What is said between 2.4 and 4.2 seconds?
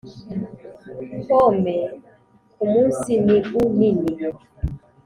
kumunsi niu nini